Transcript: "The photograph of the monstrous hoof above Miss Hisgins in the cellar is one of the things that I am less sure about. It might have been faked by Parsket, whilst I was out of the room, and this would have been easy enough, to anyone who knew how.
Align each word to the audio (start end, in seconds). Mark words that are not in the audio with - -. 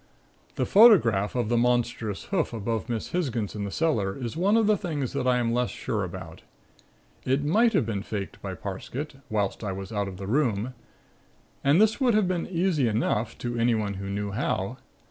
"The 0.55 0.65
photograph 0.65 1.35
of 1.35 1.47
the 1.49 1.57
monstrous 1.57 2.23
hoof 2.23 2.53
above 2.53 2.89
Miss 2.89 3.09
Hisgins 3.11 3.53
in 3.53 3.65
the 3.65 3.69
cellar 3.69 4.17
is 4.17 4.35
one 4.35 4.57
of 4.57 4.65
the 4.65 4.75
things 4.75 5.13
that 5.13 5.27
I 5.27 5.37
am 5.37 5.53
less 5.53 5.69
sure 5.69 6.03
about. 6.03 6.41
It 7.23 7.45
might 7.45 7.73
have 7.73 7.85
been 7.85 8.01
faked 8.01 8.41
by 8.41 8.55
Parsket, 8.55 9.17
whilst 9.29 9.63
I 9.63 9.73
was 9.73 9.91
out 9.91 10.07
of 10.07 10.17
the 10.17 10.25
room, 10.25 10.73
and 11.63 11.79
this 11.79 12.01
would 12.01 12.15
have 12.15 12.27
been 12.27 12.47
easy 12.47 12.87
enough, 12.87 13.37
to 13.45 13.59
anyone 13.59 13.93
who 13.93 14.09
knew 14.09 14.31
how. 14.31 14.77